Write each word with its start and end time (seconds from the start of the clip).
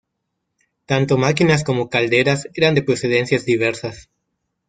Tanto 0.89 1.19
máquinas 1.25 1.61
como 1.67 1.89
calderas 1.93 2.39
eran 2.59 2.73
de 2.75 2.85
procedencias 2.87 3.45
diversas. 3.51 3.95